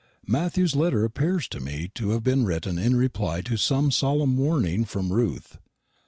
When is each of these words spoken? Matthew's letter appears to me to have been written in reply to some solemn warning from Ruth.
Matthew's 0.25 0.75
letter 0.75 1.05
appears 1.05 1.47
to 1.49 1.59
me 1.59 1.91
to 1.93 2.09
have 2.09 2.23
been 2.23 2.43
written 2.43 2.79
in 2.79 2.95
reply 2.95 3.41
to 3.41 3.55
some 3.55 3.91
solemn 3.91 4.35
warning 4.35 4.83
from 4.83 5.13
Ruth. 5.13 5.59